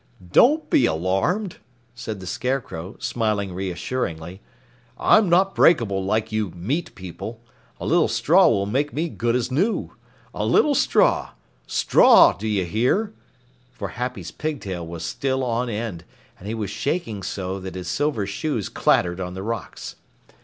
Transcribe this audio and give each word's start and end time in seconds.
"Don't 0.31 0.67
be 0.71 0.87
alarmed," 0.87 1.57
said 1.93 2.19
the 2.21 2.25
Scarecrow, 2.25 2.95
smiling 2.97 3.53
reassuringly. 3.53 4.41
"I'm 4.97 5.29
not 5.29 5.53
breakable 5.53 6.03
like 6.03 6.31
you 6.31 6.49
meat 6.55 6.95
people. 6.95 7.39
A 7.79 7.85
little 7.85 8.07
straw 8.07 8.47
will 8.49 8.65
make 8.65 8.93
me 8.93 9.09
good 9.09 9.35
as 9.35 9.51
new. 9.51 9.91
A 10.33 10.43
little 10.43 10.73
straw 10.73 11.33
straw, 11.67 12.33
do 12.33 12.47
you 12.47 12.65
hear?" 12.65 13.13
For 13.73 13.89
Happy's 13.89 14.31
pigtail 14.31 14.87
was 14.87 15.05
still 15.05 15.43
on 15.43 15.69
end, 15.69 16.03
and 16.39 16.47
he 16.47 16.55
was 16.55 16.71
shaking 16.71 17.21
so 17.21 17.59
that 17.59 17.75
his 17.75 17.87
silver 17.87 18.25
shoes 18.25 18.69
clattered 18.69 19.19
on 19.21 19.35
the 19.35 19.43
rocks. 19.43 19.97